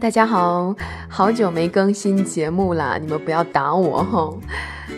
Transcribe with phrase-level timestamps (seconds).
[0.00, 0.74] 大家好，
[1.06, 4.32] 好久没更新节目啦，你们不要打我哈。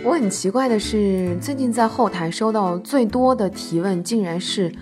[0.05, 4.73] 我很奇怪的是，最近在后台收到最多的提问，竟然是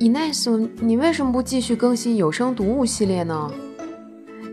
[0.00, 3.50] Ines，你为什么不继续更新有声读物系列呢？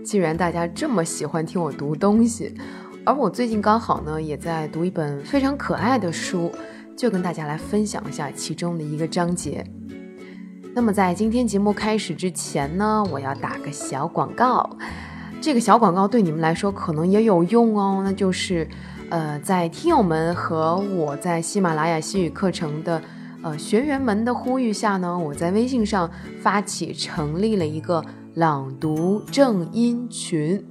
[0.04, 2.54] 既然大家这么喜欢听我读东西，
[3.05, 6.52] 而我最近刚好呢也在读一本非常可爱的书，
[6.98, 9.65] 就跟大家来分享一下其中的一个章节。
[10.74, 14.70] 那么在今天节目开始之前呢，我要打个小广告。
[15.42, 18.66] 这个小广告对你们来说可能也有用哦，那就是，
[19.10, 23.02] 呃，在听友们和我在喜马拉雅西语课程的
[23.42, 28.01] 呃学员们的呼吁下呢，我在微信上发起成立了一个
[28.36, 30.64] 朗读正音群，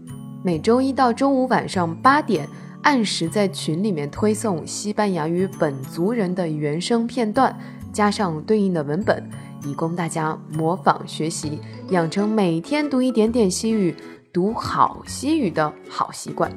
[0.42, 2.48] 每周一到周五晚上八点
[2.82, 7.54] 按时在群里面推送西班牙语本族人的原声片段，
[7.92, 9.22] 加上对应的文本。
[9.62, 11.60] 以供大家模仿学习，
[11.90, 13.94] 养成每天读一点点西语、
[14.32, 16.50] 读好西语的好习惯。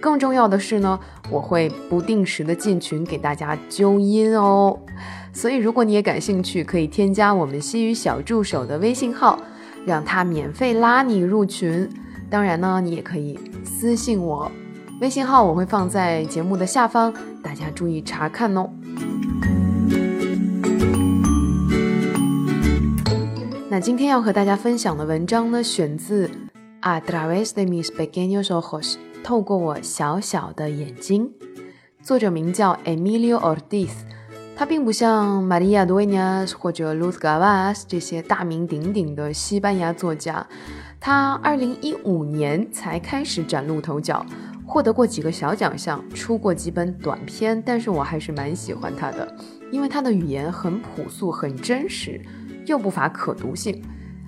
[0.00, 4.78] 更重要的是呢，我会不定时的进群给大家纠音哦。
[5.32, 9.36] 所以，如果你也感兴趣，可以添加我们西语小助手的微信号，
[9.84, 11.88] 让他免费拉你入群。
[12.30, 14.48] 当然呢，你也可以私信我，
[15.00, 18.70] 微信号我会放在节目的下方，大家注意查看哦。
[23.74, 26.28] 那今天要和大家分享的文章呢，选自
[26.82, 28.92] 《A través de mis pequeños ojos》，
[29.24, 31.28] 透过我小小的眼睛。
[32.00, 33.90] 作者名叫 Emilio Ortiz，
[34.54, 40.46] 他并不像 Maria Dueñas 或者 Luz Gavas 这些大名鼎鼎的西班牙作家。
[41.00, 44.24] 他2015年才开始崭露头角，
[44.64, 47.60] 获得过几个小奖项，出过几本短篇。
[47.66, 49.36] 但是我还是蛮喜欢他的，
[49.72, 52.20] 因为他的语言很朴素，很真实。
[52.66, 53.82] 又不乏可读性，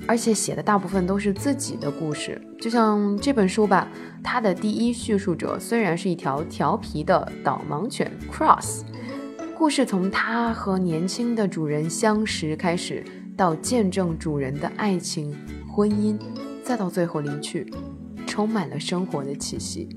[0.06, 2.40] 而且写的大部分都是自己的故事。
[2.60, 3.88] 就像这本书吧，
[4.22, 8.82] 它的第一叙述者虽然是一条调皮的导盲犬 Cross，
[9.56, 13.04] 故事从它和年轻的主人相识开始，
[13.36, 15.34] 到见证主人的爱情、
[15.68, 16.18] 婚姻，
[16.62, 17.70] 再到最后离去，
[18.26, 19.88] 充满了生活的气息。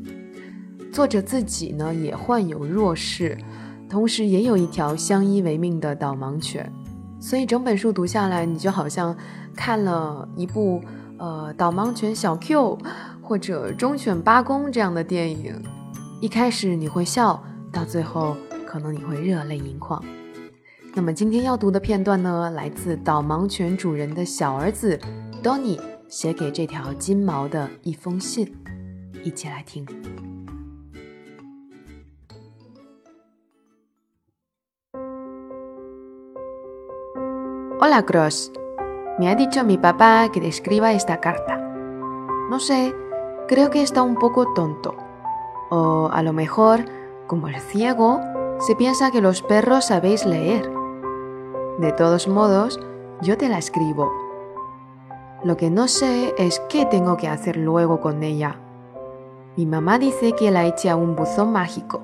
[0.91, 3.37] 作者自己呢也患有弱视，
[3.87, 6.71] 同时也有一条相依为命的导盲犬。
[7.19, 9.15] 所以整本书读下来，你就好像
[9.55, 10.81] 看了一部
[11.17, 12.77] 呃导盲犬小 Q
[13.21, 15.61] 或者忠犬八公这样的电影。
[16.21, 18.35] 一开始你会笑，到最后
[18.65, 20.03] 可能你会热泪盈眶。
[20.95, 24.99] 那么今天要读的片段呢，来自导盲犬主人的小儿子
[25.43, 28.53] Donny 写给这条金毛的一封信，
[29.23, 29.85] 一起来听。
[37.91, 38.51] Hola Cross,
[39.17, 41.57] me ha dicho mi papá que te escriba esta carta.
[42.47, 42.93] No sé,
[43.47, 44.95] creo que está un poco tonto.
[45.71, 46.85] O a lo mejor,
[47.25, 48.21] como el ciego,
[48.59, 50.71] se piensa que los perros sabéis leer.
[51.79, 52.79] De todos modos,
[53.23, 54.11] yo te la escribo.
[55.43, 58.57] Lo que no sé es qué tengo que hacer luego con ella.
[59.57, 62.01] Mi mamá dice que la eche a un buzón mágico.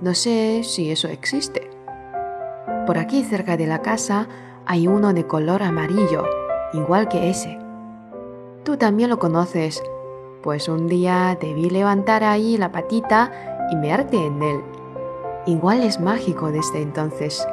[0.00, 1.70] No sé si eso existe.
[2.88, 4.26] Por aquí cerca de la casa
[4.66, 6.24] hay uno de color amarillo,
[6.72, 7.58] igual que ese.
[8.64, 9.80] Tú también lo conoces,
[10.42, 13.30] pues un día debí levantar ahí la patita
[13.70, 14.60] y mearte en él.
[15.46, 17.46] Igual es mágico desde entonces.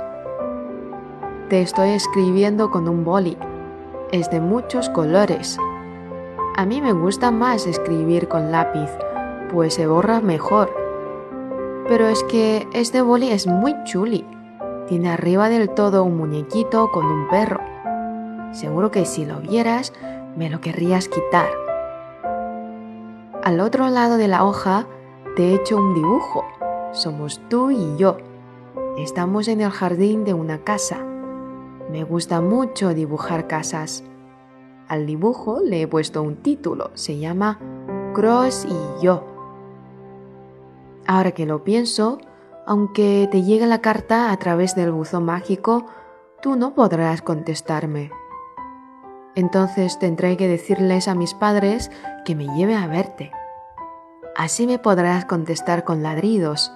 [1.49, 3.37] Te estoy escribiendo con un boli.
[4.11, 5.59] Es de muchos colores.
[6.55, 8.89] A mí me gusta más escribir con lápiz,
[9.51, 10.73] pues se borra mejor.
[11.87, 14.25] Pero es que este boli es muy chuli.
[14.93, 17.59] Tiene arriba del todo un muñequito con un perro.
[18.51, 19.91] Seguro que si lo vieras,
[20.37, 21.47] me lo querrías quitar.
[23.43, 24.85] Al otro lado de la hoja
[25.35, 26.45] te he hecho un dibujo.
[26.91, 28.17] Somos tú y yo.
[28.95, 31.03] Estamos en el jardín de una casa.
[31.91, 34.03] Me gusta mucho dibujar casas.
[34.87, 36.91] Al dibujo le he puesto un título.
[36.93, 37.57] Se llama
[38.13, 39.23] Cross y yo.
[41.07, 42.19] Ahora que lo pienso,
[42.65, 45.85] aunque te llegue la carta a través del buzón mágico,
[46.41, 48.11] tú no podrás contestarme.
[49.35, 51.91] Entonces tendré que decirles a mis padres
[52.25, 53.31] que me lleve a verte.
[54.35, 56.71] Así me podrás contestar con ladridos.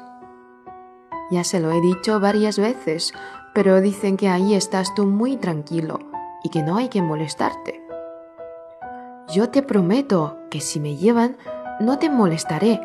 [1.32, 3.14] Ya se lo he dicho varias veces,
[3.54, 6.00] pero dicen que ahí estás tú muy tranquilo
[6.44, 7.84] y que no hay que molestarte.
[9.30, 11.38] Yo te prometo que si me llevan,
[11.80, 12.80] no te molestaré.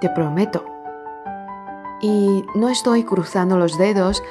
[0.00, 0.73] Te prometo
[2.04, 4.22] y no estoy cruzando los dedos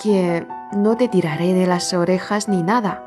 [0.00, 3.02] que no te tiraré de las orejas ni nada.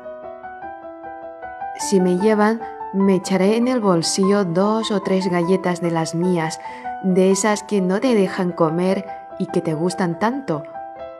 [1.78, 2.60] Si me llevan,
[2.94, 6.60] Me echaré en el bolsillo dos o tres galletas de las mías,
[7.02, 9.06] de esas que no te dejan comer
[9.38, 10.62] y que te gustan tanto,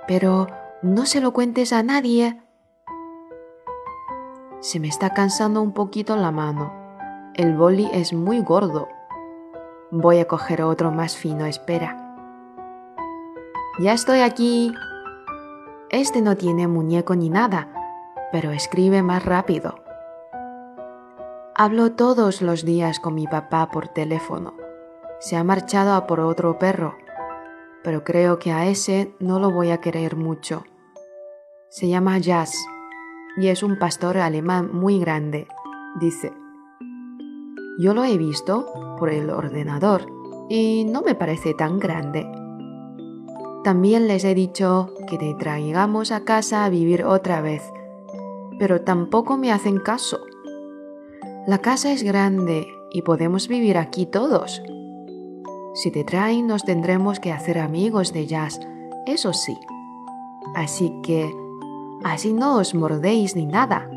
[0.06, 0.48] pero
[0.82, 2.42] no se lo cuentes a nadie.
[4.60, 6.74] Se me está cansando un poquito la mano.
[7.32, 8.88] El boli es muy gordo.
[9.90, 12.01] Voy a coger otro más fino, espera.
[13.78, 14.74] Ya estoy aquí.
[15.88, 17.72] Este no tiene muñeco ni nada,
[18.30, 19.76] pero escribe más rápido.
[21.54, 24.54] Hablo todos los días con mi papá por teléfono.
[25.20, 26.96] Se ha marchado a por otro perro,
[27.82, 30.64] pero creo que a ese no lo voy a querer mucho.
[31.70, 32.54] Se llama Jazz
[33.38, 35.48] y es un pastor alemán muy grande,
[35.98, 36.34] dice.
[37.78, 40.06] Yo lo he visto por el ordenador
[40.50, 42.41] y no me parece tan grande.
[43.64, 47.62] También les he dicho que te traigamos a casa a vivir otra vez,
[48.58, 50.18] pero tampoco me hacen caso.
[51.46, 54.62] La casa es grande y podemos vivir aquí todos.
[55.74, 58.58] Si te traen nos tendremos que hacer amigos de jazz,
[59.06, 59.56] eso sí.
[60.56, 61.32] Así que,
[62.04, 63.88] así no os mordéis ni nada.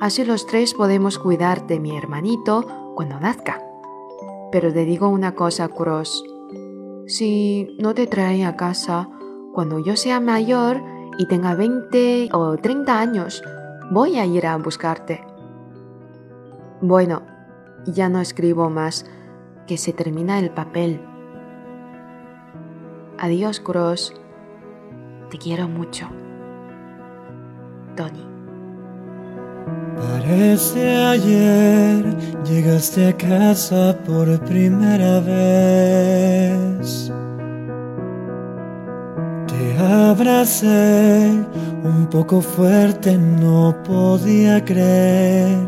[0.00, 2.64] Así los tres podemos cuidar de mi hermanito
[2.94, 3.60] cuando nazca.
[4.52, 6.24] Pero te digo una cosa, Cross.
[7.06, 9.08] Si no te traen a casa,
[9.52, 10.82] cuando yo sea mayor
[11.18, 13.42] y tenga 20 o 30 años,
[13.90, 15.22] voy a ir a buscarte.
[16.80, 17.22] Bueno,
[17.86, 19.06] ya no escribo más,
[19.66, 21.00] que se termina el papel.
[23.18, 24.14] Adiós, Cross.
[25.30, 26.08] Te quiero mucho.
[27.96, 28.33] Tony.
[29.96, 32.04] Parece ayer
[32.44, 37.10] llegaste a casa por primera vez.
[39.84, 41.30] Abracé
[41.84, 45.58] un poco fuerte, no podía creer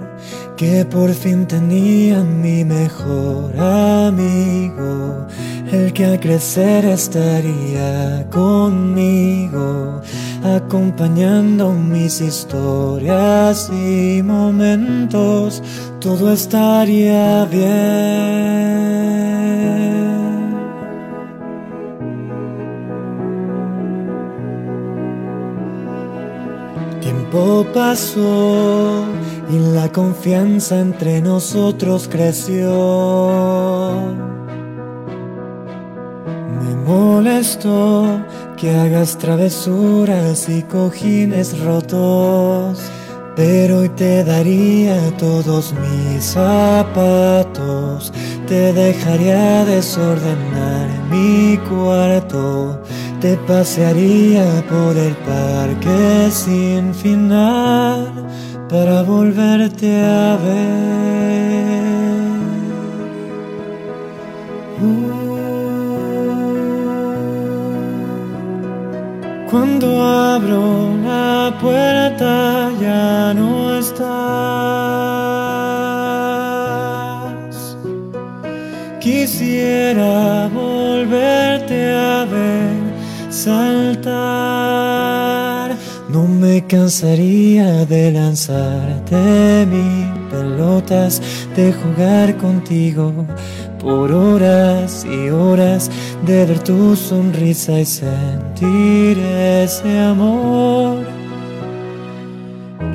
[0.56, 5.26] que por fin tenía mi mejor amigo,
[5.70, 10.00] el que al crecer estaría conmigo,
[10.42, 15.62] acompañando mis historias y momentos,
[16.00, 19.35] todo estaría bien.
[27.76, 29.04] Pasó
[29.50, 32.70] y la confianza entre nosotros creció.
[36.62, 38.24] Me molestó
[38.56, 42.80] que hagas travesuras y cojines rotos,
[43.36, 48.10] pero hoy te daría todos mis zapatos,
[48.48, 52.80] te dejaría desordenar mi cuarto
[53.26, 58.12] te pasearía por el parque sin final
[58.68, 61.76] para volverte a ver.
[64.80, 65.26] Uh,
[69.50, 70.64] cuando abro
[71.04, 74.06] la puerta ya no estás.
[79.00, 80.85] Quisiera volverte a ver
[86.08, 91.22] No me cansaría de lanzarte mis pelotas,
[91.54, 93.12] de jugar contigo
[93.78, 95.88] por horas y horas,
[96.26, 101.06] de ver tu sonrisa y sentir ese amor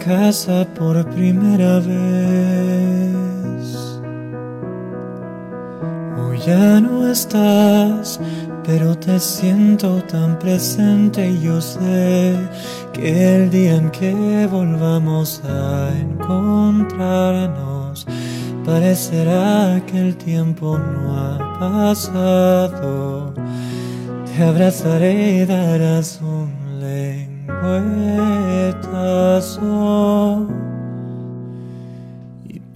[0.00, 1.90] Casa por primera vez.
[6.18, 8.18] Hoy ya no estás,
[8.64, 12.34] pero te siento tan presente y yo sé
[12.92, 18.06] que el día en que volvamos a encontrarnos,
[18.64, 23.34] parecerá que el tiempo no ha pasado.
[24.24, 27.39] Te abrazaré y darás un y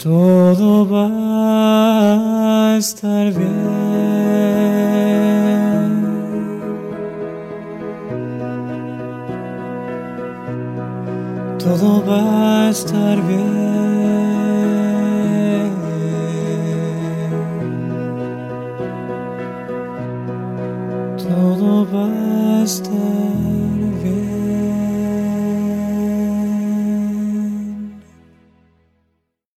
[0.05, 1.07] todo va
[2.75, 3.55] a estar bien.
[11.59, 14.44] Todo va a estar bien.